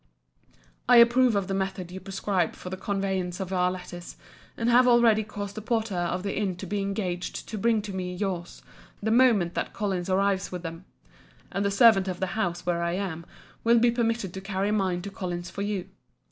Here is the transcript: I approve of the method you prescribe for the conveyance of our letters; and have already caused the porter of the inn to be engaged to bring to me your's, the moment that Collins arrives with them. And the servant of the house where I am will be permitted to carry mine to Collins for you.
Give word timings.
I 0.89 0.97
approve 0.97 1.35
of 1.35 1.45
the 1.47 1.53
method 1.53 1.91
you 1.91 1.99
prescribe 1.99 2.55
for 2.55 2.71
the 2.71 2.75
conveyance 2.75 3.39
of 3.39 3.53
our 3.53 3.69
letters; 3.71 4.17
and 4.57 4.67
have 4.67 4.87
already 4.87 5.23
caused 5.23 5.53
the 5.53 5.61
porter 5.61 5.93
of 5.95 6.23
the 6.23 6.35
inn 6.35 6.55
to 6.55 6.65
be 6.65 6.81
engaged 6.81 7.47
to 7.49 7.57
bring 7.59 7.83
to 7.83 7.93
me 7.93 8.15
your's, 8.15 8.63
the 9.03 9.11
moment 9.11 9.53
that 9.53 9.73
Collins 9.73 10.09
arrives 10.09 10.51
with 10.51 10.63
them. 10.63 10.85
And 11.51 11.63
the 11.63 11.69
servant 11.69 12.07
of 12.07 12.19
the 12.19 12.33
house 12.35 12.65
where 12.65 12.81
I 12.81 12.93
am 12.93 13.27
will 13.63 13.77
be 13.77 13.91
permitted 13.91 14.33
to 14.33 14.41
carry 14.41 14.71
mine 14.71 15.03
to 15.03 15.11
Collins 15.11 15.51
for 15.51 15.61
you. 15.61 15.87